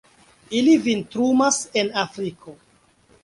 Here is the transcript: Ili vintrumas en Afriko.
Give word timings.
Ili 0.59 0.71
vintrumas 0.85 1.59
en 1.81 1.91
Afriko. 2.05 2.57